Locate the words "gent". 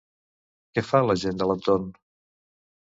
1.27-1.39